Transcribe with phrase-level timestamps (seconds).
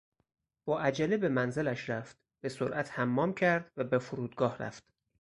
[0.65, 4.83] با عجله به منزلش رفت، به سرعت حمام کرد و به فرودگاه رفت.